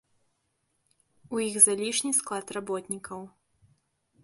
У 1.35 1.43
іх 1.49 1.55
залішні 1.67 2.11
склад 2.21 2.45
работнікаў. 2.59 3.19